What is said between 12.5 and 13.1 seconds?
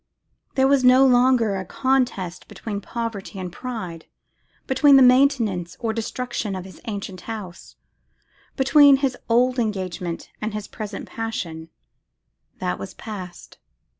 that was